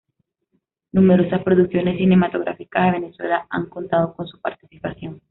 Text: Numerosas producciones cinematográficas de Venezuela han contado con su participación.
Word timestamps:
Numerosas 0.93 1.43
producciones 1.43 1.97
cinematográficas 1.99 2.85
de 2.87 2.99
Venezuela 3.01 3.45
han 3.51 3.69
contado 3.69 4.15
con 4.15 4.25
su 4.25 4.41
participación. 4.41 5.19